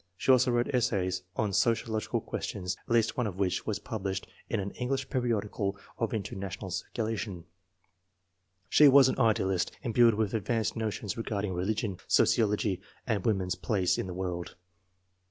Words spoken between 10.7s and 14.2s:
notions regarding religion, sociology, and woman's place in the